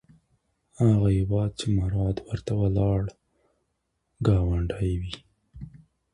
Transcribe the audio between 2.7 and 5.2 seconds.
لاړ، ګاونډی و.